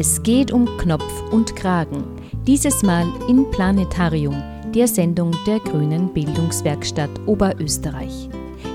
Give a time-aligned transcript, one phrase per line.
[0.00, 2.04] Es geht um Knopf und Kragen.
[2.46, 4.40] Dieses Mal im Planetarium,
[4.72, 8.28] der Sendung der Grünen Bildungswerkstatt Oberösterreich.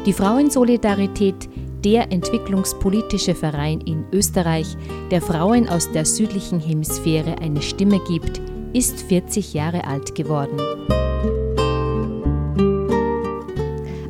[0.05, 1.47] Die Frauensolidarität,
[1.81, 4.75] der entwicklungspolitische Verein in Österreich,
[5.11, 8.41] der Frauen aus der südlichen Hemisphäre eine Stimme gibt,
[8.73, 10.59] ist 40 Jahre alt geworden.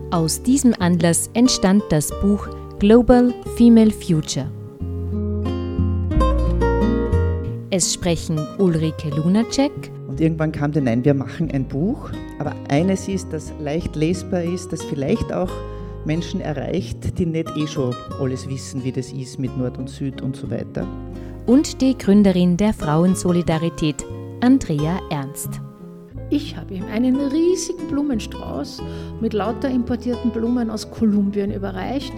[0.09, 2.47] Aus diesem Anlass entstand das Buch
[2.79, 4.49] Global Female Future.
[7.75, 9.71] Es sprechen Ulrike Lunacek.
[10.07, 12.11] Und irgendwann kam der Nein, wir machen ein Buch.
[12.37, 15.49] Aber eines ist, das leicht lesbar ist, das vielleicht auch
[16.05, 20.21] Menschen erreicht, die nicht eh schon alles wissen, wie das ist mit Nord und Süd
[20.21, 20.87] und so weiter.
[21.47, 24.05] Und die Gründerin der Frauensolidarität,
[24.41, 25.59] Andrea Ernst.
[26.29, 28.83] Ich habe ihm einen riesigen Blumenstrauß
[29.19, 32.13] mit lauter importierten Blumen aus Kolumbien überreicht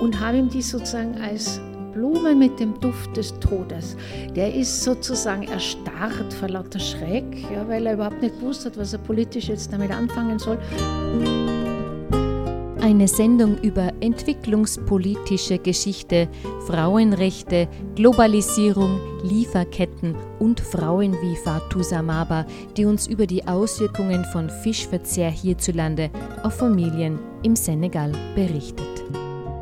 [0.00, 1.60] und habe ihm die sozusagen als
[1.96, 3.96] Blume mit dem Duft des Todes,
[4.34, 8.92] der ist sozusagen erstarrt vor lauter Schreck, ja, weil er überhaupt nicht gewusst hat, was
[8.92, 10.58] er politisch jetzt damit anfangen soll.
[12.82, 16.28] Eine Sendung über entwicklungspolitische Geschichte,
[16.66, 22.44] Frauenrechte, Globalisierung, Lieferketten und Frauen wie Fatou Samaba,
[22.76, 26.10] die uns über die Auswirkungen von Fischverzehr hierzulande
[26.42, 28.95] auf Familien im Senegal berichtet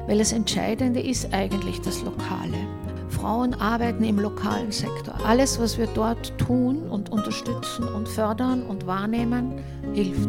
[0.07, 2.59] weil das Entscheidende ist eigentlich das Lokale.
[3.09, 5.15] Frauen arbeiten im lokalen Sektor.
[5.25, 9.63] Alles, was wir dort tun und unterstützen und fördern und wahrnehmen,
[9.95, 10.29] hilft.